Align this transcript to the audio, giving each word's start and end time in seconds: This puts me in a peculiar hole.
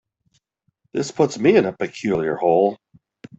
This 0.93 1.11
puts 1.11 1.37
me 1.37 1.55
in 1.55 1.65
a 1.67 1.73
peculiar 1.77 2.35
hole. 2.35 2.79